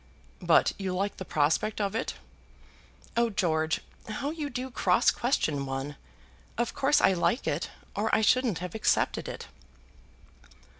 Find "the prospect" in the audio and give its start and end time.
1.17-1.79